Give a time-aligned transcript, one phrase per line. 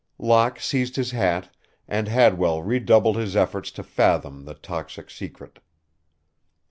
[0.17, 1.55] Locke seized his hat,
[1.87, 5.59] and Hadwell redoubled his efforts to fathom the toxic secret.